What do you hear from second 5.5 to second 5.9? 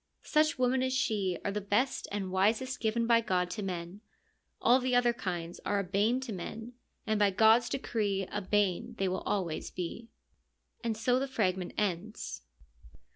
are a